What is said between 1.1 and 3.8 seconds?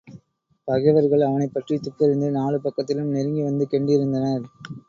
அவனைப் பற்றித் துப்பறிந்து நாலு பக்கத்திலும் நெருங்கி வந்து